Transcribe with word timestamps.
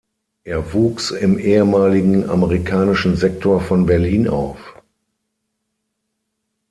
Er 0.45 0.73
wuchs 0.73 1.11
im 1.11 1.37
ehemaligen 1.37 2.27
amerikanischen 2.27 3.17
Sektor 3.17 3.61
von 3.61 3.85
Berlin 3.85 4.27
auf. 4.27 4.81